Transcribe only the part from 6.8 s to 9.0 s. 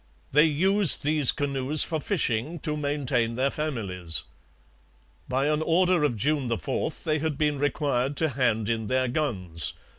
they had been required to hand in